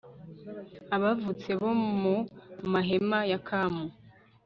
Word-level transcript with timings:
abavutse 0.95 1.49
mbere 1.51 1.59
bo 1.63 1.71
mu 2.01 2.15
mahema 2.73 3.19
ya 3.31 3.39
kamu 3.47 3.85